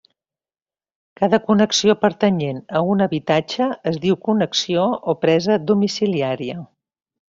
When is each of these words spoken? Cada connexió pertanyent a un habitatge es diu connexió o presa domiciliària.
Cada 1.21 1.39
connexió 1.49 1.95
pertanyent 2.07 2.63
a 2.79 2.83
un 2.95 3.07
habitatge 3.09 3.71
es 3.95 4.03
diu 4.09 4.21
connexió 4.31 4.91
o 5.15 5.19
presa 5.27 5.63
domiciliària. 5.71 6.63